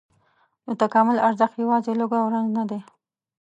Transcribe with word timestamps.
د 0.65 0.67
تکامل 0.81 1.17
ارزښت 1.27 1.55
یواځې 1.63 1.91
لوږه 1.99 2.17
او 2.23 2.27
رنځ 2.33 2.49
نه 2.57 2.63
دی. 2.69 2.79